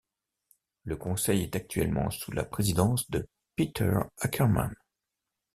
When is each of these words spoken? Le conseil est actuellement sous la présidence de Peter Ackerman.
Le 0.83 0.95
conseil 0.97 1.43
est 1.43 1.55
actuellement 1.55 2.09
sous 2.09 2.31
la 2.31 2.43
présidence 2.43 3.07
de 3.11 3.29
Peter 3.55 3.99
Ackerman. 4.19 4.73